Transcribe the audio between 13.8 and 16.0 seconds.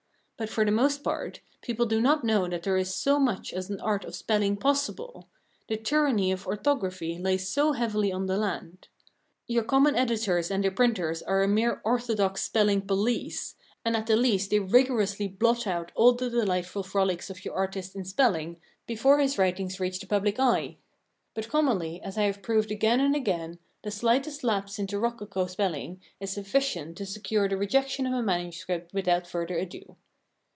and at the least they rigorously blot out